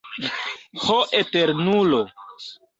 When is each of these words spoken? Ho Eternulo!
Ho 0.85 0.97
Eternulo! 1.19 2.03